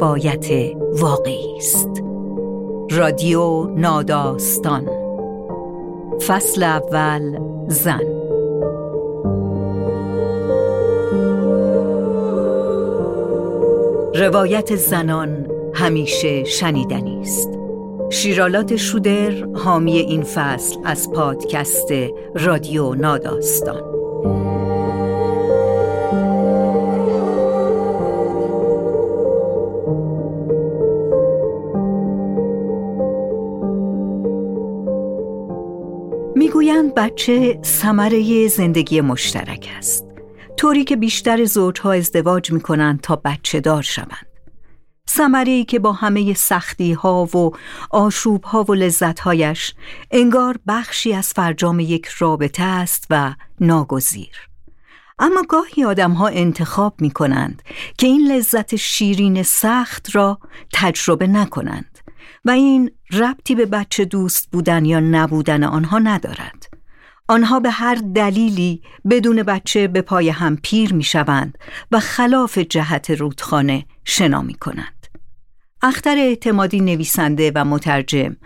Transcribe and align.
روایت 0.00 0.76
واقعی 0.92 1.56
است. 1.56 2.02
رادیو 2.90 3.64
ناداستان. 3.64 4.88
فصل 6.26 6.62
اول 6.62 7.38
زن. 7.68 8.00
روایت 14.14 14.76
زنان 14.76 15.46
همیشه 15.74 16.44
شنیدنی 16.44 17.20
است. 17.20 17.50
شیرالات 18.10 18.76
شودر 18.76 19.44
حامی 19.54 19.98
این 19.98 20.22
فصل 20.22 20.76
از 20.84 21.12
پادکست 21.12 21.92
رادیو 22.34 22.94
ناداستان. 22.94 23.89
بچه 36.90 37.58
ثمره 37.64 38.48
زندگی 38.48 39.00
مشترک 39.00 39.68
است. 39.78 40.04
طوری 40.56 40.84
که 40.84 40.96
بیشتر 40.96 41.44
زوجها 41.44 41.92
ازدواج 41.92 42.52
می‌کنند 42.52 43.00
تا 43.00 43.16
بچه 43.16 43.60
دار 43.60 43.82
شوند. 43.82 44.26
ثمره 45.10 45.64
که 45.64 45.78
با 45.78 45.92
همه 45.92 46.34
سختی 46.34 46.92
ها 46.92 47.24
و 47.24 47.50
آشوب 47.90 48.44
ها 48.44 48.64
و 48.64 48.74
لذت 48.74 49.20
هایش 49.20 49.74
انگار 50.10 50.58
بخشی 50.66 51.12
از 51.12 51.28
فرجام 51.28 51.80
یک 51.80 52.06
رابطه 52.06 52.62
است 52.62 53.06
و 53.10 53.34
ناگزیر. 53.60 54.36
اما 55.18 55.42
گاهی 55.48 55.84
آدم 55.84 56.12
ها 56.12 56.28
انتخاب 56.28 56.94
می 57.00 57.10
کنند 57.10 57.62
که 57.98 58.06
این 58.06 58.32
لذت 58.32 58.76
شیرین 58.76 59.42
سخت 59.42 60.16
را 60.16 60.38
تجربه 60.72 61.26
نکنند 61.26 61.98
و 62.44 62.50
این 62.50 62.90
ربطی 63.12 63.54
به 63.54 63.66
بچه 63.66 64.04
دوست 64.04 64.50
بودن 64.50 64.84
یا 64.84 65.00
نبودن 65.00 65.64
آنها 65.64 65.98
ندارد. 65.98 66.69
آنها 67.30 67.60
به 67.60 67.70
هر 67.70 67.94
دلیلی 67.94 68.82
بدون 69.10 69.42
بچه 69.42 69.88
به 69.88 70.02
پای 70.02 70.28
هم 70.28 70.56
پیر 70.62 70.94
می 70.94 71.02
شوند 71.02 71.58
و 71.90 72.00
خلاف 72.00 72.58
جهت 72.58 73.10
رودخانه 73.10 73.84
شنا 74.04 74.42
می 74.42 74.54
کنند 74.54 75.06
اختر 75.82 76.16
اعتمادی 76.18 76.80
نویسنده 76.80 77.52
و 77.54 77.64
مترجم 77.64 78.36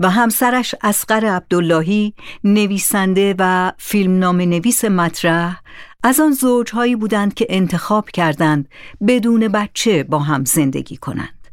و 0.00 0.10
همسرش 0.10 0.74
اسقر 0.82 1.24
عبداللهی 1.24 2.14
نویسنده 2.44 3.34
و 3.38 3.72
فیلمنامه 3.78 4.46
نویس 4.46 4.84
مطرح 4.84 5.60
از 6.02 6.20
آن 6.20 6.32
زوجهایی 6.32 6.96
بودند 6.96 7.34
که 7.34 7.46
انتخاب 7.48 8.10
کردند 8.10 8.68
بدون 9.08 9.48
بچه 9.48 10.02
با 10.02 10.18
هم 10.18 10.44
زندگی 10.44 10.96
کنند. 10.96 11.48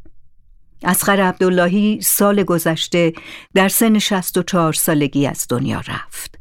اسقر 0.83 1.21
عبداللهی 1.21 2.01
سال 2.01 2.43
گذشته 2.43 3.13
در 3.53 3.69
سن 3.69 3.99
64 3.99 4.73
سالگی 4.73 5.27
از 5.27 5.45
دنیا 5.49 5.79
رفت. 5.79 6.34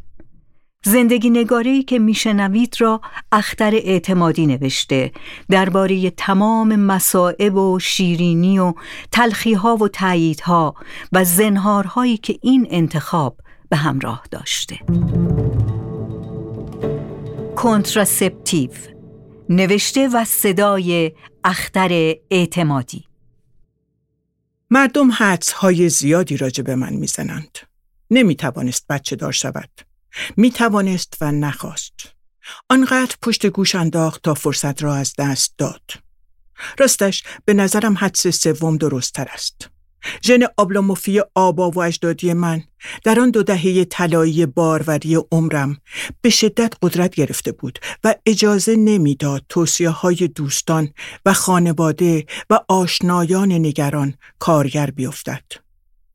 زندگی 0.85 1.31
نگاری 1.31 1.83
که 1.83 1.99
میشنوید 1.99 2.77
را 2.79 3.01
اختر 3.33 3.75
اعتمادی 3.75 4.47
نوشته 4.47 5.13
درباره 5.51 6.11
تمام 6.11 6.77
مسائب 6.77 7.57
و 7.57 7.79
شیرینی 7.79 8.59
و 8.59 8.75
تلخیها 9.13 9.77
و 9.77 9.89
تاییدها 9.89 10.75
و 11.13 11.25
زنهارهایی 11.25 12.17
که 12.17 12.39
این 12.43 12.67
انتخاب 12.71 13.41
به 13.69 13.77
همراه 13.77 14.23
داشته 14.31 14.79
کنتراسپتیو 17.57 18.71
نوشته 19.49 20.09
و 20.09 20.25
صدای 20.25 21.13
اختر 21.45 22.15
اعتمادی 22.31 23.05
مردم 24.71 25.13
حدس 25.13 25.53
های 25.53 25.89
زیادی 25.89 26.37
راجع 26.37 26.63
به 26.63 26.75
من 26.75 26.93
می‌زنند. 26.93 27.59
نمی 28.11 28.35
توانست 28.35 28.87
بچه 28.89 29.17
دار 29.17 29.33
شود. 29.33 29.71
می 30.37 30.51
توانست 30.51 31.17
و 31.21 31.33
نخواست. 31.33 32.15
آنقدر 32.71 33.17
پشت 33.23 33.47
گوش 33.47 33.75
انداخت 33.75 34.23
تا 34.23 34.35
فرصت 34.35 34.83
را 34.83 34.95
از 34.95 35.15
دست 35.19 35.55
داد. 35.59 35.91
راستش 36.79 37.23
به 37.45 37.55
نظرم 37.55 37.99
حدس 37.99 38.27
سوم 38.27 38.77
درستتر 38.77 39.27
است. 39.33 39.71
ژن 40.23 40.41
آبلاموفی 40.57 41.23
آبا 41.35 41.71
و 41.71 41.83
اجدادی 41.83 42.33
من 42.33 42.63
در 43.05 43.21
آن 43.21 43.31
دو 43.31 43.43
دهه 43.43 43.85
طلایی 43.85 44.47
باروری 44.47 45.15
عمرم 45.33 45.77
به 46.21 46.31
شدت 46.31 46.75
قدرت 46.83 47.15
گرفته 47.15 47.53
بود 47.53 47.79
و 48.05 48.15
اجازه 48.27 48.77
نمی‌داد 48.77 49.45
توصیه 49.49 49.89
های 49.91 50.29
دوستان 50.35 50.89
و 51.27 51.33
خانواده 51.33 52.27
و 52.51 52.61
آشنایان 52.69 53.53
نگران 53.53 54.15
کارگر 54.39 54.91
بیفتد. 54.91 55.64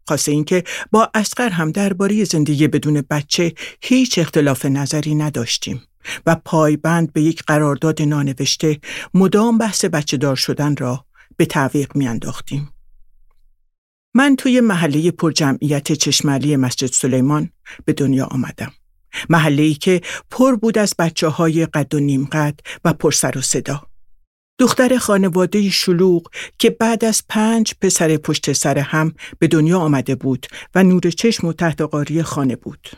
خاصه 0.09 0.31
اینکه 0.31 0.63
با 0.91 1.11
اسقر 1.13 1.49
هم 1.49 1.71
درباره 1.71 2.23
زندگی 2.23 2.67
بدون 2.67 3.03
بچه 3.09 3.53
هیچ 3.81 4.19
اختلاف 4.19 4.65
نظری 4.65 5.15
نداشتیم 5.15 5.83
و 6.25 6.35
پایبند 6.45 7.13
به 7.13 7.21
یک 7.21 7.43
قرارداد 7.43 8.01
نانوشته 8.01 8.79
مدام 9.13 9.57
بحث 9.57 9.85
بچه 9.85 10.17
دار 10.17 10.35
شدن 10.35 10.75
را 10.75 11.05
به 11.37 11.45
تعویق 11.45 11.95
میانداختیم. 11.95 12.73
من 14.13 14.35
توی 14.35 14.61
محله 14.61 15.11
پرجمعیت 15.11 15.91
چشمالی 15.91 16.55
مسجد 16.55 16.87
سلیمان 16.87 17.49
به 17.85 17.93
دنیا 17.93 18.25
آمدم. 18.25 18.71
محله 19.29 19.63
ای 19.63 19.73
که 19.73 20.01
پر 20.29 20.55
بود 20.55 20.77
از 20.77 20.93
بچه 20.99 21.27
های 21.27 21.65
قد 21.65 21.95
و 21.95 21.99
نیم 21.99 22.25
قد 22.25 22.59
و 22.85 22.93
پر 22.93 23.11
سر 23.11 23.37
و 23.37 23.41
صدا. 23.41 23.88
دختر 24.59 24.97
خانواده 24.97 25.69
شلوغ 25.69 26.29
که 26.57 26.69
بعد 26.69 27.05
از 27.05 27.23
پنج 27.29 27.73
پسر 27.81 28.17
پشت 28.17 28.53
سر 28.53 28.77
هم 28.77 29.13
به 29.39 29.47
دنیا 29.47 29.79
آمده 29.79 30.15
بود 30.15 30.47
و 30.75 30.83
نور 30.83 31.01
چشم 31.01 31.47
و 31.47 31.53
تحت 31.53 31.81
قاری 31.81 32.23
خانه 32.23 32.55
بود. 32.55 32.89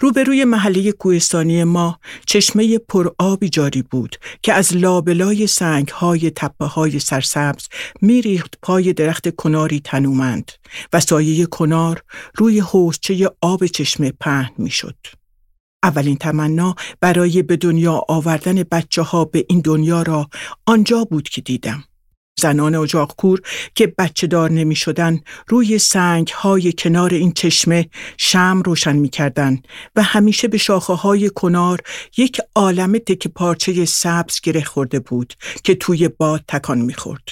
روبروی 0.00 0.44
محله 0.44 0.92
کوهستانی 0.92 1.64
ما 1.64 1.98
چشمه 2.26 2.78
پرآبی 2.78 3.48
جاری 3.48 3.82
بود 3.82 4.16
که 4.42 4.52
از 4.52 4.76
لابلای 4.76 5.46
سنگ 5.46 5.88
های 5.88 6.30
تپه 6.30 6.64
های 6.64 6.98
سرسبز 6.98 7.68
میریخت 8.02 8.58
پای 8.62 8.92
درخت 8.92 9.36
کناری 9.36 9.80
تنومند 9.80 10.52
و 10.92 11.00
سایه 11.00 11.46
کنار 11.46 12.02
روی 12.34 12.60
حوزچه 12.60 13.30
آب 13.40 13.66
چشمه 13.66 14.12
پهن 14.20 14.52
می‌شد. 14.58 14.96
اولین 15.86 16.16
تمنا 16.16 16.74
برای 17.00 17.42
به 17.42 17.56
دنیا 17.56 18.02
آوردن 18.08 18.62
بچه 18.62 19.02
ها 19.02 19.24
به 19.24 19.46
این 19.48 19.60
دنیا 19.60 20.02
را 20.02 20.28
آنجا 20.66 21.04
بود 21.04 21.28
که 21.28 21.40
دیدم. 21.40 21.84
زنان 22.40 22.74
اجاق 22.74 23.14
که 23.74 23.94
بچه 23.98 24.26
دار 24.26 24.50
نمی 24.50 24.76
شدن 24.76 25.20
روی 25.48 25.78
سنگ 25.78 26.28
های 26.28 26.72
کنار 26.72 27.14
این 27.14 27.32
چشمه 27.32 27.88
شم 28.16 28.62
روشن 28.64 28.96
می 28.96 29.08
کردن 29.08 29.62
و 29.96 30.02
همیشه 30.02 30.48
به 30.48 30.58
شاخه 30.58 30.92
های 30.92 31.30
کنار 31.30 31.80
یک 32.16 32.40
عالم 32.54 32.98
تک 32.98 33.28
پارچه 33.28 33.84
سبز 33.84 34.40
گره 34.40 34.64
خورده 34.64 35.00
بود 35.00 35.34
که 35.64 35.74
توی 35.74 36.08
باد 36.08 36.44
تکان 36.48 36.78
می 36.78 36.94
خورد. 36.94 37.28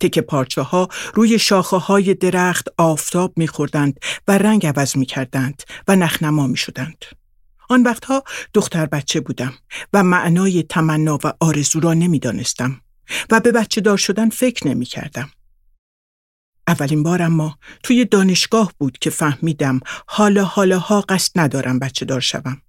تک 0.00 0.18
پارچه 0.18 0.62
ها 0.62 0.88
روی 1.14 1.38
شاخه 1.38 1.76
های 1.76 2.14
درخت 2.14 2.68
آفتاب 2.78 3.32
می 3.36 3.48
خوردند 3.48 4.00
و 4.28 4.38
رنگ 4.38 4.66
عوض 4.66 4.96
می 4.96 5.06
کردند 5.06 5.62
و 5.88 5.96
نخنما 5.96 6.46
می 6.46 6.56
شدند. 6.56 7.04
آن 7.68 7.82
وقتها 7.82 8.24
دختر 8.54 8.86
بچه 8.86 9.20
بودم 9.20 9.54
و 9.92 10.02
معنای 10.02 10.62
تمنا 10.62 11.18
و 11.24 11.32
آرزو 11.40 11.80
را 11.80 11.94
نمی‌دانستم 11.94 12.80
و 13.30 13.40
به 13.40 13.52
بچه 13.52 13.80
دار 13.80 13.96
شدن 13.96 14.28
فکر 14.28 14.68
نمی 14.68 14.84
کردم. 14.84 15.30
اولین 16.68 17.02
بار 17.02 17.22
اما 17.22 17.58
توی 17.82 18.04
دانشگاه 18.04 18.72
بود 18.78 18.98
که 18.98 19.10
فهمیدم 19.10 19.80
حالا 20.06 20.44
حالا 20.44 20.78
ها 20.78 21.00
قصد 21.00 21.40
ندارم 21.40 21.78
بچه 21.78 22.04
دار 22.04 22.20
شوم. 22.20 22.62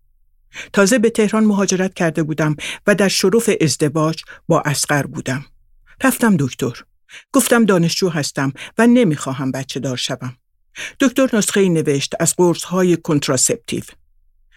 تازه 0.73 0.99
به 0.99 1.09
تهران 1.09 1.43
مهاجرت 1.43 1.93
کرده 1.93 2.23
بودم 2.23 2.55
و 2.87 2.95
در 2.95 3.07
شروف 3.07 3.49
ازدواج 3.61 4.23
با 4.47 4.61
اسقر 4.61 5.03
بودم. 5.03 5.45
رفتم 6.03 6.37
دکتر. 6.37 6.83
گفتم 7.31 7.65
دانشجو 7.65 8.09
هستم 8.09 8.53
و 8.77 8.87
نمی‌خواهم 8.87 9.51
بچه 9.51 9.79
دار 9.79 9.97
شوم. 9.97 10.35
دکتر 10.99 11.29
نسخه 11.33 11.69
نوشت 11.69 12.13
از 12.19 12.35
قرص 12.35 12.63
های 12.63 12.97
کنتراسپتیو. 12.97 13.83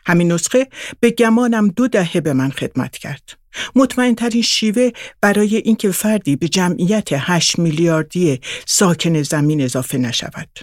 همین 0.06 0.32
نسخه 0.32 0.68
به 1.00 1.10
گمانم 1.10 1.68
دو 1.68 1.88
دهه 1.88 2.20
به 2.20 2.32
من 2.32 2.50
خدمت 2.50 2.98
کرد. 2.98 3.38
مطمئن 3.74 4.14
ترین 4.14 4.42
شیوه 4.42 4.90
برای 5.20 5.56
اینکه 5.56 5.90
فردی 5.90 6.36
به 6.36 6.48
جمعیت 6.48 7.08
8 7.12 7.58
میلیاردی 7.58 8.40
ساکن 8.66 9.22
زمین 9.22 9.62
اضافه 9.62 9.98
نشود. 9.98 10.58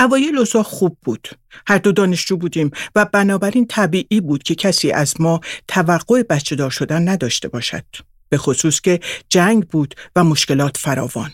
اوایل 0.00 0.38
اوضاع 0.38 0.62
خوب 0.62 0.98
بود. 1.02 1.28
هر 1.66 1.78
دو 1.78 1.92
دانشجو 1.92 2.36
بودیم 2.36 2.70
و 2.94 3.04
بنابراین 3.04 3.66
طبیعی 3.66 4.20
بود 4.20 4.42
که 4.42 4.54
کسی 4.54 4.90
از 4.90 5.20
ما 5.20 5.40
توقع 5.68 6.22
بچه 6.22 6.56
دار 6.56 6.70
شدن 6.70 7.08
نداشته 7.08 7.48
باشد. 7.48 7.84
به 8.28 8.38
خصوص 8.38 8.80
که 8.80 9.00
جنگ 9.28 9.66
بود 9.66 9.94
و 10.16 10.24
مشکلات 10.24 10.76
فراوان. 10.76 11.30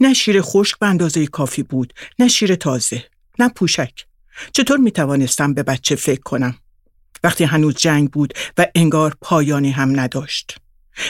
نه 0.00 0.14
شیر 0.14 0.40
خشک 0.42 0.78
به 0.78 0.86
اندازه 0.86 1.26
کافی 1.26 1.62
بود، 1.62 1.92
نه 2.18 2.28
شیر 2.28 2.54
تازه، 2.54 3.04
نه 3.38 3.48
پوشک. 3.48 4.09
چطور 4.52 4.78
می 4.78 4.90
توانستم 4.90 5.54
به 5.54 5.62
بچه 5.62 5.96
فکر 5.96 6.20
کنم؟ 6.20 6.54
وقتی 7.24 7.44
هنوز 7.44 7.74
جنگ 7.74 8.10
بود 8.10 8.34
و 8.58 8.66
انگار 8.74 9.16
پایانی 9.20 9.70
هم 9.70 10.00
نداشت. 10.00 10.58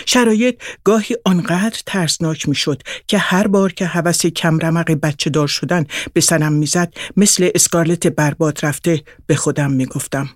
شرایط 0.06 0.62
گاهی 0.84 1.16
آنقدر 1.24 1.80
ترسناک 1.86 2.48
می‌شد 2.48 2.82
که 3.06 3.18
هر 3.18 3.46
بار 3.46 3.72
که 3.72 3.86
هوس 3.86 4.26
کمرمق 4.26 4.90
بچه 4.90 5.30
دار 5.30 5.48
شدن 5.48 5.86
به 6.12 6.20
سرم 6.20 6.52
می‌زد 6.52 6.94
مثل 7.16 7.50
اسکارلت 7.54 8.06
برباد 8.06 8.58
رفته 8.62 9.02
به 9.26 9.36
خودم 9.36 9.70
می‌گفتم 9.70 10.30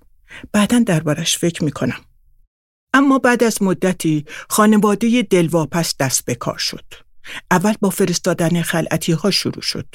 بعدا 0.52 0.78
دربارش 0.78 1.38
فکر 1.38 1.64
می‌کنم 1.64 2.00
اما 2.94 3.18
بعد 3.18 3.44
از 3.44 3.62
مدتی 3.62 4.24
خانواده 4.48 5.22
دلواپس 5.22 5.96
دست 5.96 6.24
به 6.24 6.34
کار 6.34 6.58
شد 6.58 7.03
اول 7.50 7.74
با 7.80 7.90
فرستادن 7.90 8.62
خلعتی 8.62 9.12
ها 9.12 9.30
شروع 9.30 9.62
شد. 9.62 9.86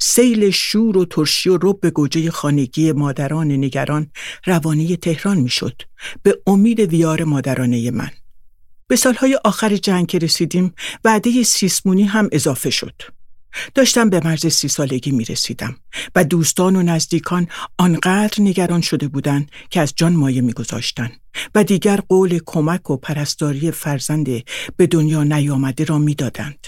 سیل 0.00 0.50
شور 0.50 0.96
و 0.96 1.04
ترشی 1.04 1.48
و 1.48 1.58
رب 1.62 1.86
گوجه 1.86 2.30
خانگی 2.30 2.92
مادران 2.92 3.52
نگران 3.52 4.10
روانی 4.46 4.96
تهران 4.96 5.38
می 5.38 5.48
شد. 5.48 5.82
به 6.22 6.38
امید 6.46 6.80
ویار 6.80 7.24
مادرانه 7.24 7.90
من. 7.90 8.10
به 8.88 8.96
سالهای 8.96 9.38
آخر 9.44 9.76
جنگ 9.76 10.24
رسیدیم 10.24 10.74
وعده 11.04 11.42
سیسمونی 11.42 12.04
هم 12.04 12.28
اضافه 12.32 12.70
شد. 12.70 13.02
داشتم 13.74 14.10
به 14.10 14.20
مرز 14.24 14.46
سی 14.46 14.68
سالگی 14.68 15.10
می 15.10 15.24
رسیدم 15.24 15.76
و 16.14 16.24
دوستان 16.24 16.76
و 16.76 16.82
نزدیکان 16.82 17.48
آنقدر 17.78 18.42
نگران 18.42 18.80
شده 18.80 19.08
بودند 19.08 19.50
که 19.70 19.80
از 19.80 19.92
جان 19.96 20.12
مایه 20.12 20.40
می 20.40 20.52
گذاشتن 20.52 21.12
و 21.54 21.64
دیگر 21.64 21.96
قول 21.96 22.40
کمک 22.46 22.90
و 22.90 22.96
پرستاری 22.96 23.70
فرزند 23.70 24.28
به 24.76 24.86
دنیا 24.86 25.22
نیامده 25.24 25.84
را 25.84 25.98
می 25.98 26.14
دادند. 26.14 26.66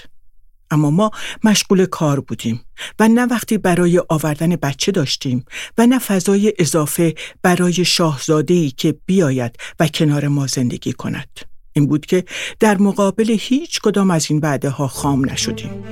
اما 0.71 0.91
ما 0.91 1.11
مشغول 1.45 1.87
کار 1.87 2.21
بودیم 2.21 2.61
و 2.99 3.09
نه 3.09 3.27
وقتی 3.27 3.59
برای 3.59 4.03
آوردن 4.09 4.57
بچه 4.57 4.93
داشتیم 4.93 5.45
و 5.79 5.87
نه 5.87 5.99
فضای 5.99 6.53
اضافه 6.59 7.15
برای 7.43 7.85
شاهزادهی 7.85 8.71
که 8.71 8.95
بیاید 9.07 9.57
و 9.81 9.89
کنار 9.89 10.29
ما 10.29 10.47
زندگی 10.47 10.93
کند. 10.93 11.41
این 11.73 11.87
بود 11.87 12.07
که 12.07 12.25
در 12.61 12.79
مقابل 12.79 13.37
هیچ 13.41 13.81
کدام 13.81 14.11
از 14.11 14.31
این 14.31 14.41
بعده 14.41 14.71
ها 14.71 14.89
خام 14.89 15.31
نشدیم. 15.31 15.85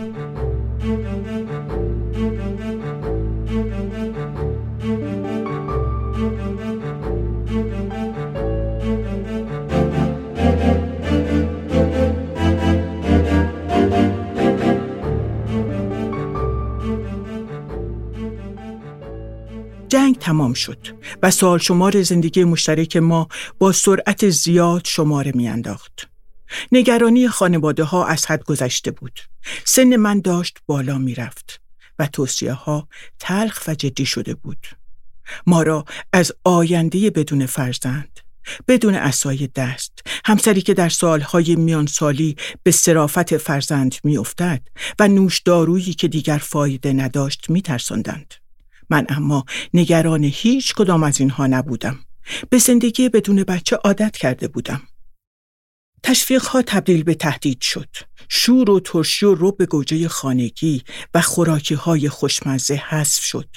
جنگ 19.92 20.18
تمام 20.18 20.54
شد 20.54 20.78
و 21.22 21.30
سال 21.30 21.58
شمار 21.58 22.02
زندگی 22.02 22.44
مشترک 22.44 22.96
ما 22.96 23.28
با 23.58 23.72
سرعت 23.72 24.28
زیاد 24.28 24.82
شماره 24.84 25.32
میانداخت. 25.34 26.08
نگرانی 26.72 27.28
خانواده 27.28 27.84
ها 27.84 28.06
از 28.06 28.26
حد 28.26 28.44
گذشته 28.44 28.90
بود. 28.90 29.20
سن 29.64 29.96
من 29.96 30.20
داشت 30.20 30.58
بالا 30.66 30.98
می‌رفت 30.98 31.60
و 31.98 32.06
توصیه 32.06 32.52
ها 32.52 32.88
تلخ 33.18 33.62
و 33.68 33.74
جدی 33.74 34.06
شده 34.06 34.34
بود. 34.34 34.66
ما 35.46 35.62
را 35.62 35.84
از 36.12 36.32
آینده 36.44 37.10
بدون 37.10 37.46
فرزند 37.46 38.20
بدون 38.68 38.94
اسای 38.94 39.46
دست 39.46 39.92
همسری 40.24 40.62
که 40.62 40.74
در 40.74 40.88
سالهای 40.88 41.56
میان 41.56 41.86
سالی 41.86 42.36
به 42.62 42.70
صرافت 42.70 43.36
فرزند 43.36 43.94
میافتد 44.04 44.62
و 44.98 45.08
نوش 45.08 45.40
دارویی 45.40 45.94
که 45.94 46.08
دیگر 46.08 46.38
فایده 46.38 46.92
نداشت 46.92 47.50
میترساندند 47.50 48.41
من 48.92 49.06
اما 49.08 49.44
نگران 49.74 50.24
هیچ 50.24 50.74
کدام 50.74 51.02
از 51.02 51.20
اینها 51.20 51.46
نبودم 51.46 51.98
به 52.50 52.58
زندگی 52.58 53.08
بدون 53.08 53.44
بچه 53.44 53.76
عادت 53.76 54.16
کرده 54.16 54.48
بودم 54.48 54.82
تشویق 56.02 56.44
ها 56.44 56.62
تبدیل 56.62 57.02
به 57.02 57.14
تهدید 57.14 57.60
شد. 57.60 57.88
شور 58.28 58.70
و 58.70 58.80
ترشی 58.80 59.26
و 59.26 59.34
رب 59.34 59.64
گوجه 59.64 60.08
خانگی 60.08 60.82
و 61.14 61.20
خوراکی 61.20 61.74
های 61.74 62.08
خوشمزه 62.08 62.74
حذف 62.74 63.24
شد. 63.24 63.48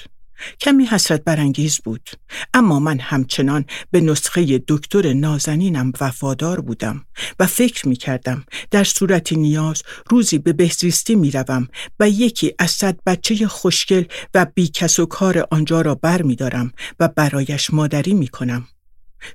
کمی 0.60 0.84
حسرت 0.84 1.24
برانگیز 1.24 1.78
بود 1.78 2.10
اما 2.54 2.80
من 2.80 2.98
همچنان 2.98 3.64
به 3.90 4.00
نسخه 4.00 4.62
دکتر 4.68 5.12
نازنینم 5.12 5.92
وفادار 6.00 6.60
بودم 6.60 7.04
و 7.38 7.46
فکر 7.46 7.88
می 7.88 7.96
کردم 7.96 8.44
در 8.70 8.84
صورت 8.84 9.32
نیاز 9.32 9.82
روزی 10.10 10.38
به 10.38 10.52
بهزیستی 10.52 11.14
می 11.14 11.30
روم 11.30 11.68
و 12.00 12.08
یکی 12.08 12.54
از 12.58 12.70
صد 12.70 12.98
بچه 13.06 13.48
خوشگل 13.48 14.04
و 14.34 14.46
بیکس 14.54 14.98
و 14.98 15.06
کار 15.06 15.46
آنجا 15.50 15.80
را 15.80 15.94
بر 15.94 16.22
می 16.22 16.36
دارم 16.36 16.72
و 17.00 17.08
برایش 17.08 17.70
مادری 17.70 18.14
می 18.14 18.28
کنم. 18.28 18.68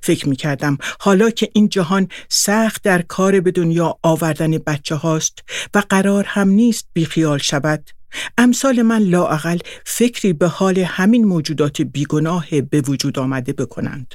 فکر 0.02 0.28
می 0.28 0.36
کردم 0.36 0.78
حالا 1.00 1.30
که 1.30 1.50
این 1.54 1.68
جهان 1.68 2.08
سخت 2.28 2.82
در 2.82 3.02
کار 3.02 3.40
به 3.40 3.50
دنیا 3.50 3.98
آوردن 4.02 4.58
بچه 4.58 4.94
هاست 4.94 5.38
و 5.74 5.82
قرار 5.88 6.24
هم 6.24 6.48
نیست 6.48 6.88
بیخیال 6.92 7.38
شود 7.38 7.90
امثال 8.38 8.82
من 8.82 8.98
لاعقل 8.98 9.58
فکری 9.84 10.32
به 10.32 10.48
حال 10.48 10.78
همین 10.78 11.24
موجودات 11.24 11.82
بیگناه 11.82 12.60
به 12.60 12.80
وجود 12.80 13.18
آمده 13.18 13.52
بکنند 13.52 14.14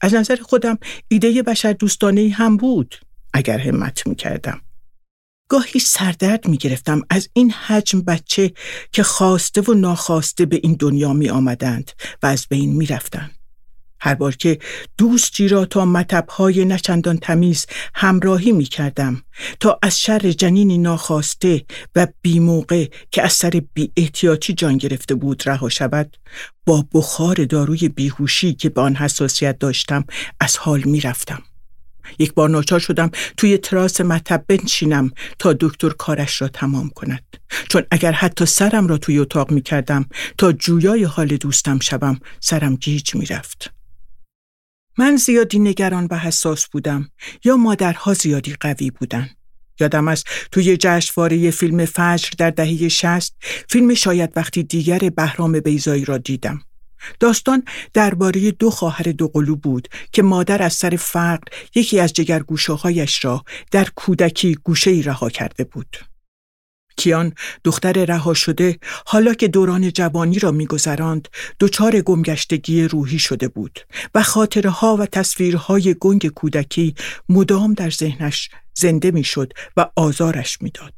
از 0.00 0.14
نظر 0.14 0.36
خودم 0.36 0.78
ایده 1.08 1.42
بشر 1.42 1.72
دوستانه 1.72 2.28
هم 2.28 2.56
بود 2.56 2.94
اگر 3.34 3.58
همت 3.58 4.06
می 4.06 4.14
کردم 4.14 4.60
گاهی 5.48 5.80
سردرد 5.80 6.48
می 6.48 6.56
گرفتم 6.56 7.02
از 7.10 7.28
این 7.32 7.50
حجم 7.50 8.00
بچه 8.00 8.52
که 8.92 9.02
خواسته 9.02 9.60
و 9.60 9.74
ناخواسته 9.74 10.46
به 10.46 10.60
این 10.62 10.76
دنیا 10.78 11.12
می 11.12 11.30
آمدند 11.30 11.90
و 12.22 12.26
از 12.26 12.46
بین 12.50 12.76
می 12.76 12.86
رفتند. 12.86 13.41
هر 14.04 14.14
بار 14.14 14.36
که 14.36 14.58
دوستی 14.98 15.48
را 15.48 15.64
تا 15.64 15.84
مطبهای 15.84 16.64
نچندان 16.64 17.18
تمیز 17.18 17.66
همراهی 17.94 18.52
می 18.52 18.64
کردم 18.64 19.22
تا 19.60 19.78
از 19.82 20.00
شر 20.00 20.18
جنینی 20.18 20.78
ناخواسته 20.78 21.64
و 21.96 22.06
بیموقع 22.22 22.86
که 23.10 23.22
از 23.22 23.32
سر 23.32 23.62
بی 23.74 23.92
احتیاطی 23.96 24.52
جان 24.52 24.76
گرفته 24.76 25.14
بود 25.14 25.42
رها 25.46 25.68
شود 25.68 26.16
با 26.66 26.86
بخار 26.94 27.44
داروی 27.44 27.88
بیهوشی 27.88 28.52
که 28.52 28.68
به 28.68 28.80
آن 28.80 28.96
حساسیت 28.96 29.58
داشتم 29.58 30.04
از 30.40 30.56
حال 30.56 30.82
می 30.82 31.00
رفتم. 31.00 31.42
یک 32.18 32.34
بار 32.34 32.48
ناچار 32.48 32.80
شدم 32.80 33.10
توی 33.36 33.58
تراس 33.58 34.00
مطب 34.00 34.44
بنشینم 34.48 35.10
تا 35.38 35.52
دکتر 35.52 35.88
کارش 35.88 36.42
را 36.42 36.48
تمام 36.48 36.90
کند 36.90 37.24
چون 37.68 37.82
اگر 37.90 38.12
حتی 38.12 38.46
سرم 38.46 38.86
را 38.86 38.98
توی 38.98 39.18
اتاق 39.18 39.50
می 39.50 39.62
کردم 39.62 40.06
تا 40.38 40.52
جویای 40.52 41.04
حال 41.04 41.26
دوستم 41.26 41.78
شوم 41.78 42.20
سرم 42.40 42.76
گیج 42.76 43.14
می 43.14 43.26
رفت. 43.26 43.81
من 44.98 45.16
زیادی 45.16 45.58
نگران 45.58 46.08
و 46.10 46.18
حساس 46.18 46.66
بودم 46.66 47.10
یا 47.44 47.56
مادرها 47.56 48.14
زیادی 48.14 48.56
قوی 48.60 48.90
بودن. 48.90 49.30
یادم 49.80 50.08
است 50.08 50.26
توی 50.52 50.76
جشنواره 50.76 51.50
فیلم 51.50 51.84
فجر 51.84 52.28
در 52.38 52.50
دهه 52.50 52.88
شست 52.88 53.34
فیلم 53.68 53.94
شاید 53.94 54.32
وقتی 54.36 54.62
دیگر 54.62 54.98
بهرام 54.98 55.60
بیزایی 55.60 56.04
را 56.04 56.18
دیدم. 56.18 56.60
داستان 57.20 57.62
درباره 57.94 58.50
دو 58.50 58.70
خواهر 58.70 59.04
دوقلو 59.04 59.56
بود 59.56 59.88
که 60.12 60.22
مادر 60.22 60.62
از 60.62 60.72
سر 60.72 60.96
فقر 60.96 61.44
یکی 61.74 62.00
از 62.00 62.12
جگرگوشه 62.12 62.72
هایش 62.72 63.24
را 63.24 63.44
در 63.70 63.88
کودکی 63.96 64.54
گوشه 64.54 64.90
ای 64.90 65.02
رها 65.02 65.30
کرده 65.30 65.64
بود. 65.64 66.11
کیان 66.96 67.32
دختر 67.64 68.04
رها 68.04 68.34
شده 68.34 68.78
حالا 69.06 69.34
که 69.34 69.48
دوران 69.48 69.92
جوانی 69.92 70.38
را 70.38 70.50
میگذراند 70.50 71.28
دچار 71.60 72.00
گمگشتگی 72.00 72.84
روحی 72.84 73.18
شده 73.18 73.48
بود 73.48 73.80
و 74.14 74.22
خاطرها 74.22 74.96
و 74.96 75.06
تصویرهای 75.06 75.94
گنگ 76.00 76.28
کودکی 76.28 76.94
مدام 77.28 77.74
در 77.74 77.90
ذهنش 77.90 78.50
زنده 78.74 79.10
می‌شد 79.10 79.52
و 79.76 79.90
آزارش 79.96 80.62
می‌داد. 80.62 80.94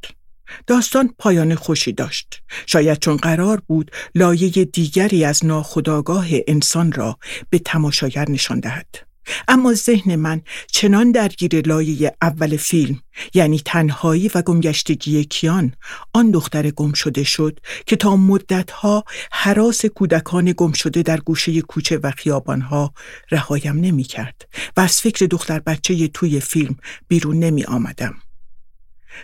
داستان 0.66 1.14
پایان 1.18 1.54
خوشی 1.54 1.92
داشت. 1.92 2.42
شاید 2.66 2.98
چون 2.98 3.16
قرار 3.16 3.62
بود 3.66 3.90
لایه 4.14 4.64
دیگری 4.64 5.24
از 5.24 5.44
ناخداگاه 5.44 6.26
انسان 6.48 6.92
را 6.92 7.18
به 7.50 7.58
تماشاگر 7.58 8.30
نشان 8.30 8.60
دهد. 8.60 9.13
اما 9.48 9.74
ذهن 9.74 10.16
من 10.16 10.42
چنان 10.66 11.12
درگیر 11.12 11.66
لایه 11.68 12.12
اول 12.22 12.56
فیلم 12.56 13.00
یعنی 13.34 13.58
تنهایی 13.64 14.30
و 14.34 14.42
گمگشتگی 14.42 15.24
کیان 15.24 15.74
آن 16.12 16.30
دختر 16.30 16.70
گم 16.70 16.92
شده 16.92 17.24
شد 17.24 17.60
که 17.86 17.96
تا 17.96 18.16
مدتها 18.16 19.04
حراس 19.32 19.86
کودکان 19.86 20.54
گم 20.56 20.72
شده 20.72 21.02
در 21.02 21.20
گوشه 21.20 21.60
کوچه 21.60 21.98
و 21.98 22.10
خیابانها 22.10 22.94
رهایم 23.30 23.80
نمی 23.80 24.04
کرد 24.04 24.48
و 24.76 24.80
از 24.80 25.00
فکر 25.00 25.26
دختر 25.26 25.58
بچه 25.58 26.08
توی 26.08 26.40
فیلم 26.40 26.76
بیرون 27.08 27.38
نمی 27.38 27.64
آمدم. 27.64 28.14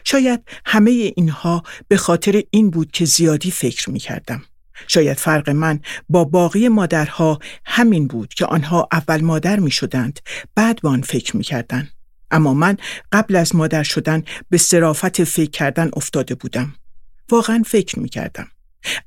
شاید 0.04 0.40
همه 0.66 0.90
اینها 0.90 1.62
به 1.88 1.96
خاطر 1.96 2.42
این 2.50 2.70
بود 2.70 2.90
که 2.90 3.04
زیادی 3.04 3.50
فکر 3.50 3.90
می 3.90 3.98
کردم. 3.98 4.42
شاید 4.88 5.18
فرق 5.18 5.50
من 5.50 5.80
با 6.08 6.24
باقی 6.24 6.68
مادرها 6.68 7.38
همین 7.64 8.06
بود 8.06 8.34
که 8.34 8.46
آنها 8.46 8.88
اول 8.92 9.20
مادر 9.20 9.60
می 9.60 9.70
شدند 9.70 10.20
بعد 10.54 10.80
به 10.82 10.88
آن 10.88 11.02
فکر 11.02 11.36
می 11.36 11.42
کردن. 11.42 11.88
اما 12.30 12.54
من 12.54 12.76
قبل 13.12 13.36
از 13.36 13.54
مادر 13.54 13.82
شدن 13.82 14.22
به 14.50 14.58
صرافت 14.58 15.24
فکر 15.24 15.50
کردن 15.50 15.90
افتاده 15.96 16.34
بودم. 16.34 16.74
واقعا 17.30 17.62
فکر 17.66 17.98
می 17.98 18.08
کردم. 18.08 18.46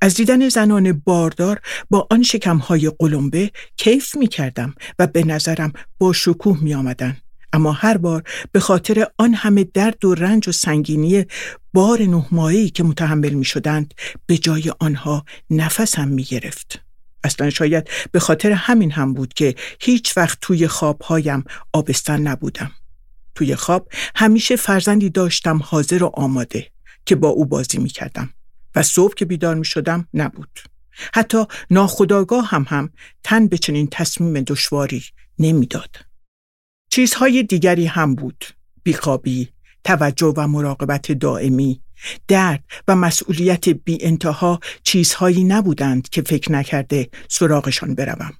از 0.01 0.15
دیدن 0.15 0.49
زنان 0.49 0.91
باردار 1.05 1.59
با 1.89 2.07
آن 2.11 2.23
شکمهای 2.23 2.91
قلمبه 2.99 3.51
کیف 3.77 4.15
می 4.15 4.27
کردم 4.27 4.73
و 4.99 5.07
به 5.07 5.23
نظرم 5.23 5.73
با 5.97 6.13
شکوه 6.13 6.63
می 6.63 6.73
آمدن. 6.73 7.17
اما 7.53 7.71
هر 7.71 7.97
بار 7.97 8.23
به 8.51 8.59
خاطر 8.59 9.07
آن 9.17 9.33
همه 9.33 9.63
درد 9.63 10.05
و 10.05 10.15
رنج 10.15 10.49
و 10.49 10.51
سنگینی 10.51 11.25
بار 11.73 12.01
نهمایی 12.01 12.69
که 12.69 12.83
متحمل 12.83 13.33
می 13.33 13.45
شدند 13.45 13.93
به 14.25 14.37
جای 14.37 14.71
آنها 14.79 15.25
نفسم 15.49 16.07
می 16.07 16.23
گرفت. 16.23 16.81
اصلا 17.23 17.49
شاید 17.49 17.89
به 18.11 18.19
خاطر 18.19 18.51
همین 18.51 18.91
هم 18.91 19.13
بود 19.13 19.33
که 19.33 19.55
هیچ 19.79 20.17
وقت 20.17 20.37
توی 20.41 20.67
خوابهایم 20.67 21.43
آبستن 21.73 22.21
نبودم. 22.21 22.71
توی 23.35 23.55
خواب 23.55 23.89
همیشه 24.15 24.55
فرزندی 24.55 25.09
داشتم 25.09 25.57
حاضر 25.63 26.03
و 26.03 26.11
آماده 26.13 26.67
که 27.05 27.15
با 27.15 27.27
او 27.27 27.45
بازی 27.45 27.77
می 27.77 27.89
کردم 27.89 28.29
و 28.75 28.83
صبح 28.83 29.13
که 29.13 29.25
بیدار 29.25 29.55
می 29.55 29.65
شدم 29.65 30.07
نبود. 30.13 30.59
حتی 31.13 31.45
ناخداگاه 31.69 32.47
هم 32.47 32.65
هم 32.69 32.89
تن 33.23 33.47
به 33.47 33.57
چنین 33.57 33.87
تصمیم 33.91 34.41
دشواری 34.41 35.03
نمی‌داد. 35.39 36.12
چیزهای 36.93 37.43
دیگری 37.43 37.85
هم 37.85 38.15
بود. 38.15 38.45
بیخوابی، 38.83 39.49
توجه 39.83 40.33
و 40.37 40.47
مراقبت 40.47 41.11
دائمی، 41.11 41.81
درد 42.27 42.63
و 42.87 42.95
مسئولیت 42.95 43.69
بی 43.69 43.97
انتها 44.01 44.59
چیزهایی 44.83 45.43
نبودند 45.43 46.09
که 46.09 46.21
فکر 46.21 46.51
نکرده 46.51 47.09
سراغشان 47.29 47.95
بروم. 47.95 48.33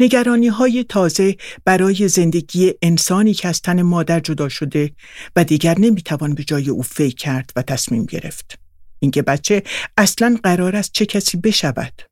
نگرانی 0.00 0.48
های 0.48 0.84
تازه 0.84 1.36
برای 1.64 2.08
زندگی 2.08 2.74
انسانی 2.82 3.34
که 3.34 3.48
از 3.48 3.62
تن 3.62 3.82
مادر 3.82 4.20
جدا 4.20 4.48
شده 4.48 4.92
و 5.36 5.44
دیگر 5.44 5.78
نمی‌توان 5.78 6.34
به 6.34 6.44
جای 6.44 6.68
او 6.70 6.82
فکر 6.82 7.14
کرد 7.14 7.50
و 7.56 7.62
تصمیم 7.62 8.04
گرفت. 8.04 8.58
اینکه 8.98 9.22
بچه 9.22 9.62
اصلا 9.96 10.38
قرار 10.42 10.76
است 10.76 10.92
چه 10.92 11.06
کسی 11.06 11.36
بشود. 11.36 12.02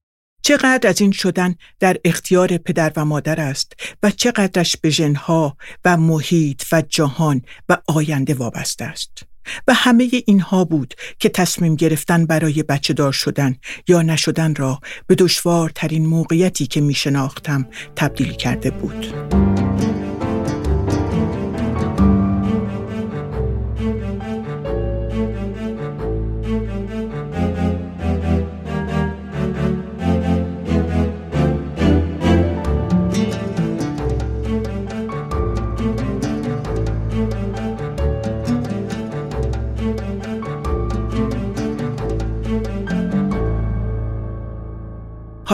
چقدر 0.47 0.89
از 0.89 1.01
این 1.01 1.13
شدن 1.13 1.55
در 1.81 1.97
اختیار 2.05 2.57
پدر 2.57 2.93
و 2.97 3.05
مادر 3.05 3.41
است 3.41 3.73
و 4.03 4.11
چقدرش 4.11 4.77
به 4.77 4.91
ژنها 4.91 5.57
و 5.85 5.97
محیط 5.97 6.63
و 6.73 6.83
جهان 6.89 7.43
و 7.69 7.77
آینده 7.87 8.35
وابسته 8.35 8.85
است. 8.85 9.23
و 9.69 9.75
همه 9.75 10.11
اینها 10.27 10.65
بود 10.65 10.95
که 11.19 11.29
تصمیم 11.29 11.77
گرفتن 11.77 12.27
برای 12.27 12.63
بچه 12.63 12.93
دار 12.95 13.13
شدن 13.13 13.57
یا 13.89 14.03
نشدن 14.03 14.55
را 14.55 14.81
به 15.07 15.15
دشوارترین 15.15 16.07
موقعیتی 16.07 16.67
که 16.67 16.81
می 16.81 16.95
شناختم 16.95 17.69
تبدیل 17.97 18.33
کرده 18.33 18.71
بود. 18.71 19.07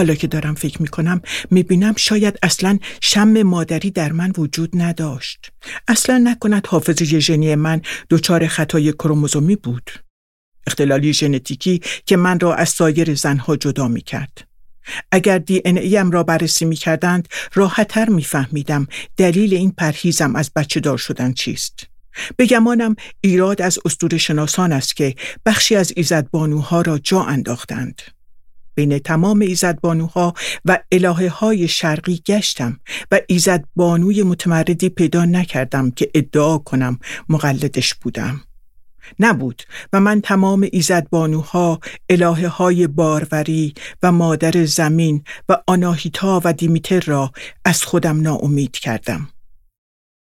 حالا 0.00 0.14
که 0.14 0.26
دارم 0.26 0.54
فکر 0.54 0.82
می‌کنم 0.82 1.20
می‌بینم 1.50 1.94
شاید 1.96 2.38
اصلا 2.42 2.78
شم 3.00 3.42
مادری 3.42 3.90
در 3.90 4.12
من 4.12 4.32
وجود 4.38 4.70
نداشت. 4.74 5.52
اصلا 5.88 6.18
نکند 6.18 6.66
حافظه 6.66 7.20
ژنی 7.20 7.54
من 7.54 7.82
دچار 8.10 8.46
خطای 8.46 8.92
کروموزومی 8.92 9.56
بود. 9.56 9.90
اختلالی 10.66 11.12
ژنتیکی 11.12 11.80
که 12.06 12.16
من 12.16 12.40
را 12.40 12.54
از 12.54 12.68
سایر 12.68 13.14
زنها 13.14 13.56
جدا 13.56 13.88
می‌کرد. 13.88 14.48
اگر 15.12 15.38
دی 15.38 15.62
ان 15.64 16.12
را 16.12 16.22
بررسی 16.22 16.64
می 16.64 16.76
کردند 16.76 17.28
راحتتر 17.54 18.08
می 18.08 18.24
فهمیدم 18.24 18.86
دلیل 19.16 19.54
این 19.54 19.70
پرهیزم 19.70 20.36
از 20.36 20.50
بچه 20.56 20.80
دار 20.80 20.98
شدن 20.98 21.32
چیست. 21.32 21.86
بگمانم 22.38 22.96
ایراد 23.20 23.62
از 23.62 23.78
استور 23.84 24.16
شناسان 24.16 24.72
است 24.72 24.96
که 24.96 25.14
بخشی 25.46 25.76
از 25.76 25.92
ایزدبانوها 25.96 26.80
را 26.80 26.98
جا 26.98 27.22
انداختند. 27.22 28.02
بین 28.80 28.98
تمام 28.98 29.40
ایزدبانوها 29.40 30.34
و 30.64 30.78
الهه 30.92 31.28
های 31.28 31.68
شرقی 31.68 32.22
گشتم 32.26 32.80
و 33.10 33.20
ایزدبانوی 33.26 34.22
متمردی 34.22 34.88
پیدا 34.88 35.24
نکردم 35.24 35.90
که 35.90 36.10
ادعا 36.14 36.58
کنم 36.58 36.98
مقلدش 37.28 37.94
بودم. 37.94 38.40
نبود 39.18 39.62
و 39.92 40.00
من 40.00 40.20
تمام 40.20 40.68
ایزدبانوها 40.72 41.80
الهه 42.08 42.48
های 42.48 42.86
باروری 42.86 43.74
و 44.02 44.12
مادر 44.12 44.64
زمین 44.64 45.24
و 45.48 45.56
آناهیتا 45.66 46.40
و 46.44 46.52
دیمیتر 46.52 47.00
را 47.00 47.32
از 47.64 47.82
خودم 47.82 48.20
ناامید 48.20 48.72
کردم. 48.72 49.28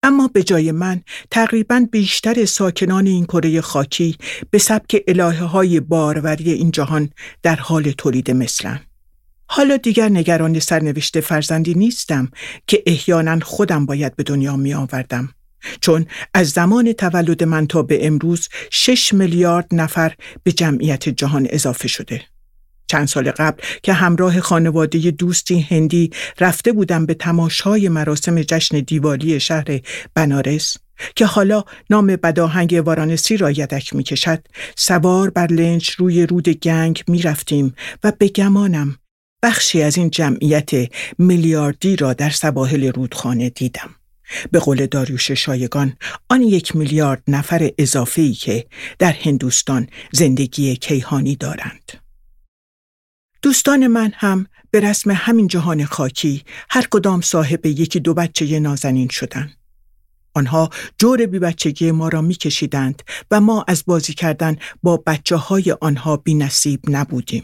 اما 0.04 0.28
به 0.28 0.44
جای 0.44 0.72
من 0.72 1.02
تقریبا 1.32 1.88
بیشتر 1.92 2.46
ساکنان 2.46 3.08
این 3.08 3.26
کره 3.26 3.62
خاکی 3.62 4.18
به 4.52 4.58
سبک 4.58 5.04
الهه 5.08 5.44
های 5.44 5.80
باروری 5.80 6.52
این 6.52 6.72
جهان 6.72 7.10
در 7.44 7.56
حال 7.56 7.92
تولید 7.92 8.32
مثلن. 8.32 8.80
حالا 9.46 9.78
دیگر 9.78 10.10
نگران 10.10 10.60
سرنوشت 10.60 11.20
فرزندی 11.20 11.74
نیستم 11.74 12.32
که 12.68 12.84
احیانا 12.86 13.40
خودم 13.40 13.86
باید 13.86 14.16
به 14.16 14.24
دنیا 14.24 14.56
می 14.56 14.74
آوردم. 14.74 15.30
چون 15.82 16.06
از 16.34 16.50
زمان 16.50 16.94
تولد 16.94 17.44
من 17.44 17.68
تا 17.68 17.82
به 17.82 18.08
امروز 18.08 18.50
6 18.72 19.14
میلیارد 19.14 19.68
نفر 19.72 20.16
به 20.44 20.52
جمعیت 20.52 21.10
جهان 21.10 21.48
اضافه 21.50 21.88
شده. 21.88 22.22
چند 22.90 23.08
سال 23.08 23.32
قبل 23.32 23.64
که 23.84 23.94
همراه 23.94 24.42
خانواده 24.42 25.12
دوستی 25.12 25.60
هندی 25.60 26.12
رفته 26.40 26.72
بودم 26.72 27.06
به 27.06 27.14
تماشای 27.14 27.90
مراسم 27.90 28.42
جشن 28.42 28.80
دیوالی 28.80 29.40
شهر 29.40 29.80
بنارس 30.14 30.78
که 31.16 31.26
حالا 31.26 31.64
نام 31.90 32.08
بداهنگ 32.08 32.82
وارانسی 32.86 33.38
را 33.38 33.52
یدک 33.52 33.96
می 33.96 34.04
کشد 34.04 34.44
سوار 34.76 35.30
بر 35.30 35.48
لنج 35.48 35.90
روی 35.90 36.26
رود 36.26 36.50
گنگ 36.50 37.04
می 37.08 37.22
رفتیم 37.22 37.76
و 38.04 38.12
به 38.20 38.28
گمانم 38.28 38.96
بخشی 39.44 39.82
از 39.82 39.98
این 39.98 40.10
جمعیت 40.10 40.70
میلیاردی 41.18 41.96
را 41.96 42.14
در 42.14 42.30
سواحل 42.30 42.92
رودخانه 42.92 43.50
دیدم. 43.50 43.96
به 44.52 44.60
قول 44.60 44.86
داریوش 44.86 45.32
شایگان 45.32 45.94
آن 46.30 46.42
یک 46.42 46.76
میلیارد 46.76 47.24
نفر 47.28 47.72
اضافه‌ای 47.78 48.34
که 48.34 48.66
در 49.00 49.12
هندوستان 49.12 49.88
زندگی 50.12 50.76
کیهانی 50.76 51.36
دارند. 51.36 52.09
دوستان 53.42 53.88
من 53.88 54.12
هم 54.16 54.48
به 54.72 54.80
رسم 54.80 55.12
همین 55.12 55.48
جهان 55.48 55.86
خاکی 55.86 56.44
هر 56.70 56.88
کدام 56.92 57.22
صاحب 57.22 57.66
یکی 57.66 58.00
دو 58.00 58.14
بچه 58.14 58.60
نازنین 58.60 59.08
شدند. 59.08 59.58
آنها 60.34 60.70
جور 60.98 61.26
بی 61.26 61.40
بچگی 61.40 61.92
ما 61.92 62.08
را 62.08 62.22
می 62.22 62.34
کشیدند 62.34 63.04
و 63.32 63.42
ما 63.42 63.66
از 63.68 63.84
بازی 63.86 64.14
کردن 64.14 64.56
با 64.84 64.98
بچه 64.98 65.36
های 65.36 65.76
آنها 65.82 66.18
بی 66.18 66.34
نصیب 66.34 66.80
نبودیم. 66.88 67.44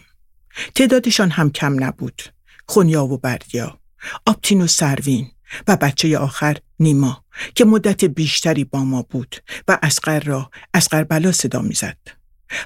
تعدادشان 0.75 1.29
هم 1.29 1.49
کم 1.49 1.83
نبود. 1.83 2.21
خونیا 2.67 3.05
و 3.05 3.17
بردیا، 3.17 3.79
آپتین 4.25 4.61
و 4.61 4.67
سروین 4.67 5.31
و 5.67 5.75
بچه 5.75 6.17
آخر 6.17 6.57
نیما 6.79 7.23
که 7.55 7.65
مدت 7.65 8.05
بیشتری 8.05 8.63
با 8.63 8.83
ما 8.83 9.01
بود 9.01 9.35
و 9.67 9.79
اسقر 9.83 10.19
را 10.19 10.51
اسقر 10.73 11.03
بلا 11.03 11.31
صدا 11.31 11.61
می‌زد. 11.61 11.97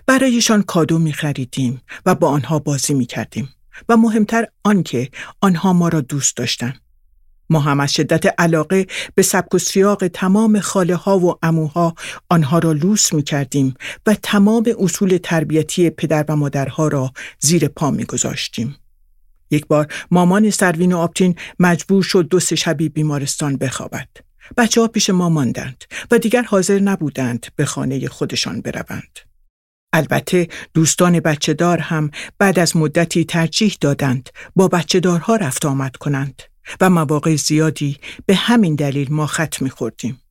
برایشان 0.06 0.64
کادو 0.64 1.00
می 1.00 1.14
خریدیم 1.14 1.82
و 2.06 2.16
با 2.16 2.30
آنها 2.30 2.60
بازی 2.60 2.94
می 2.94 3.06
کردیم 3.06 3.50
و 3.90 3.98
مهمتر 3.98 4.48
آنکه 4.64 5.10
آنها 5.42 5.74
ما 5.74 5.88
را 5.88 6.02
دوست 6.02 6.38
داشتن. 6.38 6.74
ما 7.50 7.60
هم 7.60 7.80
از 7.80 7.94
شدت 7.94 8.42
علاقه 8.42 8.88
به 9.16 9.22
سبک 9.22 9.54
و 9.54 9.58
سیاق 9.58 10.08
تمام 10.08 10.60
خاله 10.60 10.96
ها 10.96 11.20
و 11.20 11.40
اموها 11.44 11.96
آنها 12.30 12.60
را 12.60 12.72
لوس 12.72 13.14
می 13.14 13.24
کردیم 13.24 13.74
و 14.06 14.16
تمام 14.24 14.64
اصول 14.80 15.20
تربیتی 15.24 15.90
پدر 15.90 16.26
و 16.30 16.36
مادرها 16.36 16.88
را 16.88 17.12
زیر 17.40 17.68
پا 17.68 17.92
می 17.92 18.06
گذاشتیم. 18.06 18.76
یک 19.52 19.68
بار 19.68 19.94
مامان 20.12 20.50
سروین 20.50 20.94
و 20.94 20.98
آپتین 20.98 21.36
مجبور 21.60 22.04
شد 22.04 22.28
دو 22.28 22.40
سه 22.40 22.56
شبی 22.56 22.90
بیمارستان 22.90 23.58
بخوابد. 23.58 24.08
بچه 24.58 24.82
ها 24.82 24.88
پیش 24.88 25.10
ما 25.10 25.30
ماندند 25.30 25.84
و 26.12 26.18
دیگر 26.18 26.42
حاضر 26.42 26.80
نبودند 26.80 27.46
به 27.56 27.66
خانه 27.66 28.08
خودشان 28.08 28.62
بروند. 28.62 29.29
البته 29.94 30.48
دوستان 30.74 31.20
بچه 31.20 31.54
دار 31.54 31.78
هم 31.78 32.12
بعد 32.40 32.60
از 32.60 32.78
مدتی 32.78 33.26
ترجیح 33.26 33.78
دادند 33.82 34.30
با 34.56 34.68
بچه 34.68 35.00
دارها 35.00 35.36
رفت 35.36 35.66
آمد 35.66 35.96
کنند 35.96 36.42
و 36.82 36.90
مواقع 36.90 37.36
زیادی 37.36 37.98
به 38.26 38.36
همین 38.36 38.76
دلیل 38.76 39.14
ما 39.14 39.26
خط 39.26 39.62
میخوردیم. 39.62 40.22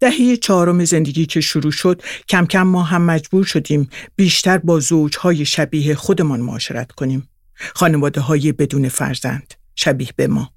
دهه 0.00 0.36
چهارم 0.36 0.84
زندگی 0.84 1.26
که 1.26 1.40
شروع 1.40 1.72
شد 1.72 2.02
کم 2.28 2.46
کم 2.46 2.62
ما 2.62 2.82
هم 2.82 3.02
مجبور 3.02 3.44
شدیم 3.44 3.88
بیشتر 4.16 4.58
با 4.58 4.80
زوجهای 4.80 5.44
شبیه 5.44 5.94
خودمان 5.94 6.40
معاشرت 6.40 6.92
کنیم. 6.92 7.28
خانواده 7.74 8.20
های 8.20 8.52
بدون 8.52 8.88
فرزند 8.88 9.54
شبیه 9.74 10.08
به 10.16 10.26
ما. 10.26 10.50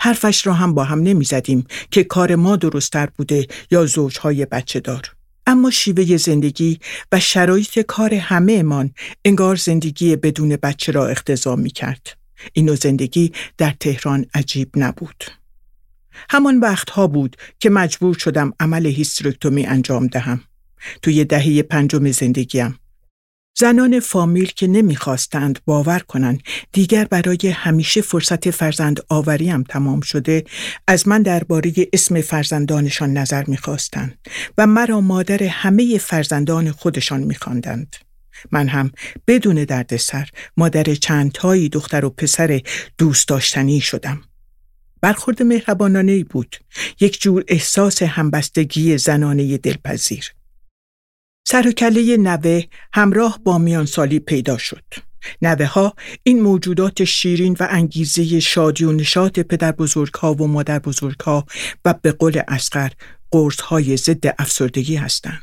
حرفش 0.00 0.46
را 0.46 0.54
هم 0.54 0.74
با 0.74 0.84
هم 0.84 0.98
نمی 0.98 1.24
زدیم 1.24 1.66
که 1.90 2.04
کار 2.04 2.34
ما 2.34 2.56
درستتر 2.56 3.06
بوده 3.16 3.46
یا 3.70 3.86
زوجهای 3.86 4.46
بچه 4.46 4.80
دار. 4.80 5.15
اما 5.46 5.70
شیوه 5.70 6.16
زندگی 6.16 6.78
و 7.12 7.20
شرایط 7.20 7.78
کار 7.78 8.14
همه 8.14 8.52
امان 8.52 8.90
انگار 9.24 9.56
زندگی 9.56 10.16
بدون 10.16 10.56
بچه 10.62 10.92
را 10.92 11.08
اختضا 11.08 11.56
می 11.56 11.70
کرد. 11.70 12.16
اینو 12.52 12.76
زندگی 12.76 13.32
در 13.58 13.74
تهران 13.80 14.26
عجیب 14.34 14.70
نبود. 14.76 15.24
همان 16.30 16.60
وقتها 16.60 17.06
بود 17.06 17.36
که 17.60 17.70
مجبور 17.70 18.18
شدم 18.18 18.52
عمل 18.60 18.86
هیسترکتومی 18.86 19.66
انجام 19.66 20.06
دهم. 20.06 20.40
توی 21.02 21.24
دهه 21.24 21.62
پنجم 21.62 22.10
زندگیم. 22.10 22.78
زنان 23.58 24.00
فامیل 24.00 24.46
که 24.56 24.66
نمی‌خواستند 24.66 25.58
باور 25.64 25.98
کنند 25.98 26.42
دیگر 26.72 27.04
برای 27.04 27.48
همیشه 27.54 28.00
فرصت 28.00 28.50
فرزند 28.50 29.00
آوریم 29.08 29.62
تمام 29.62 30.00
شده 30.00 30.44
از 30.86 31.08
من 31.08 31.22
درباره 31.22 31.72
اسم 31.92 32.20
فرزندانشان 32.20 33.12
نظر 33.12 33.44
می‌خواستند 33.46 34.18
و 34.58 34.66
مرا 34.66 35.00
مادر 35.00 35.42
همه 35.42 35.98
فرزندان 35.98 36.70
خودشان 36.70 37.20
میخواندند. 37.20 37.96
من 38.52 38.68
هم 38.68 38.90
بدون 39.26 39.64
دردسر 39.64 40.28
مادر 40.56 40.94
چند 40.94 41.32
تایی 41.32 41.68
دختر 41.68 42.04
و 42.04 42.10
پسر 42.10 42.60
دوست 42.98 43.28
داشتنی 43.28 43.80
شدم. 43.80 44.22
برخورد 45.00 45.42
مهربانانه 45.42 46.24
بود. 46.24 46.56
یک 47.00 47.20
جور 47.20 47.44
احساس 47.48 48.02
همبستگی 48.02 48.98
زنانه 48.98 49.58
دلپذیر. 49.58 50.32
سر 51.48 51.68
و 51.68 51.72
کله 51.72 52.16
نوه 52.16 52.62
همراه 52.92 53.40
با 53.44 53.58
میانسالی 53.58 54.18
پیدا 54.18 54.58
شد. 54.58 54.84
نوه 55.42 55.66
ها 55.66 55.94
این 56.22 56.42
موجودات 56.42 57.04
شیرین 57.04 57.56
و 57.60 57.66
انگیزه 57.70 58.40
شادی 58.40 58.84
و 58.84 58.92
نشاط 58.92 59.38
پدر 59.38 59.72
بزرگ 59.72 60.14
ها 60.14 60.34
و 60.34 60.46
مادر 60.46 60.78
بزرگ 60.78 61.20
ها 61.20 61.46
و 61.84 61.94
به 62.02 62.12
قول 62.12 62.42
اسقر 62.48 62.90
قرص 63.30 63.60
های 63.60 63.96
ضد 63.96 64.34
افسردگی 64.38 64.96
هستند. 64.96 65.42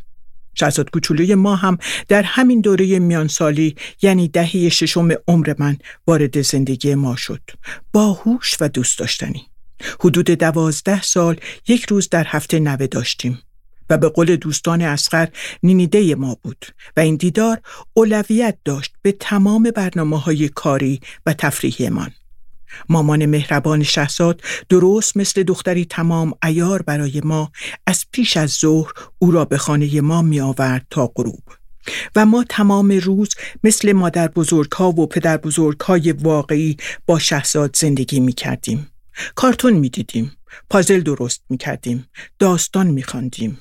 شهزاد 0.54 0.90
کوچولوی 0.90 1.36
ما 1.36 1.56
هم 1.56 1.78
در 2.08 2.24
همین 2.24 2.62
دوره 2.62 3.00
میانسالی 3.00 3.76
یعنی 4.02 4.28
دهه 4.28 4.70
ششم 4.70 5.10
عمر 5.28 5.56
من 5.58 5.78
وارد 6.08 6.42
زندگی 6.42 6.96
ما 6.96 7.16
شد. 7.16 7.42
باهوش 7.92 8.58
و 8.60 8.70
دوست 8.70 9.00
داشتنی. 9.00 9.48
حدود 10.00 10.26
دوازده 10.26 11.02
سال 11.02 11.40
یک 11.68 11.86
روز 11.86 12.10
در 12.10 12.26
هفته 12.28 12.60
نوه 12.60 12.88
داشتیم. 12.88 13.40
و 13.90 13.98
به 13.98 14.10
قول 14.10 14.36
دوستان 14.36 14.82
اسقر 14.82 15.28
نینیده 15.64 16.16
ما 16.16 16.38
بود 16.44 16.66
و 16.98 17.00
این 17.00 17.16
دیدار 17.16 17.62
اولویت 17.94 18.58
داشت 18.66 18.94
به 19.02 19.12
تمام 19.12 19.72
برنامه 19.76 20.20
های 20.20 20.50
کاری 20.50 21.00
و 21.26 21.34
تفریحیمان. 21.34 22.12
مامان 22.90 23.26
مهربان 23.26 23.84
شهزاد 23.84 24.42
درست 24.70 25.18
مثل 25.18 25.44
دختری 25.44 25.86
تمام 25.86 26.34
ایار 26.44 26.82
برای 26.82 27.22
ما 27.24 27.52
از 27.88 28.06
پیش 28.12 28.38
از 28.38 28.50
ظهر 28.50 28.92
او 29.20 29.32
را 29.32 29.46
به 29.46 29.58
خانه 29.58 30.02
ما 30.02 30.22
می 30.22 30.40
آورد 30.40 30.86
تا 30.90 31.12
غروب 31.16 31.44
و 32.16 32.26
ما 32.26 32.44
تمام 32.50 32.92
روز 32.92 33.30
مثل 33.64 33.92
مادر 33.92 34.28
بزرگ 34.28 34.72
ها 34.72 34.90
و 34.90 35.08
پدر 35.08 35.38
بزرگ 35.38 35.80
های 35.80 36.12
واقعی 36.12 36.78
با 37.06 37.20
شهزاد 37.20 37.76
زندگی 37.76 38.20
می 38.20 38.34
کردیم. 38.34 38.88
کارتون 39.36 39.74
می 39.74 39.90
دیدیم. 39.90 40.32
پازل 40.70 41.02
درست 41.02 41.44
می 41.50 41.58
کردیم. 41.58 42.08
داستان 42.40 42.88
می 42.88 43.04
خاندیم. 43.04 43.60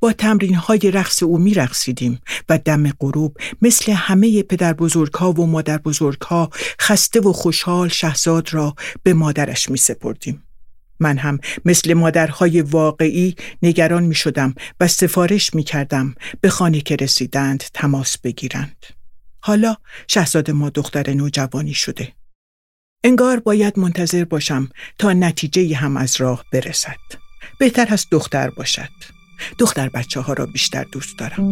با 0.00 0.12
تمرین 0.12 0.54
های 0.54 0.90
رقص 0.90 1.22
او 1.22 1.38
می 1.38 1.54
رقصیدیم 1.54 2.20
و 2.48 2.58
دم 2.58 2.90
غروب 2.90 3.36
مثل 3.62 3.92
همه 3.92 4.42
پدر 4.42 4.72
بزرگ 4.72 5.14
ها 5.14 5.32
و 5.32 5.46
مادر 5.46 5.78
بزرگ 5.78 6.20
ها 6.20 6.50
خسته 6.80 7.20
و 7.20 7.32
خوشحال 7.32 7.88
شهزاد 7.88 8.54
را 8.54 8.74
به 9.02 9.14
مادرش 9.14 9.70
می 9.70 9.78
سپردیم. 9.78 10.42
من 11.00 11.18
هم 11.18 11.38
مثل 11.64 11.94
مادرهای 11.94 12.60
واقعی 12.60 13.36
نگران 13.62 14.02
می 14.02 14.14
شدم 14.14 14.54
و 14.80 14.88
سفارش 14.88 15.54
می 15.54 15.62
کردم 15.62 16.14
به 16.40 16.50
خانه 16.50 16.80
که 16.80 16.96
رسیدند 16.96 17.64
تماس 17.74 18.18
بگیرند. 18.18 18.86
حالا 19.40 19.76
شهزاد 20.08 20.50
ما 20.50 20.70
دختر 20.70 21.10
نوجوانی 21.10 21.74
شده. 21.74 22.12
انگار 23.04 23.40
باید 23.40 23.78
منتظر 23.78 24.24
باشم 24.24 24.68
تا 24.98 25.12
نتیجه 25.12 25.76
هم 25.76 25.96
از 25.96 26.16
راه 26.20 26.44
برسد. 26.52 26.96
بهتر 27.58 27.86
است 27.90 28.06
دختر 28.10 28.50
باشد. 28.50 29.21
دختر 29.58 29.88
بچه 29.88 30.20
ها 30.20 30.32
را 30.32 30.46
بیشتر 30.46 30.84
دوست 30.84 31.18
دارم. 31.18 31.42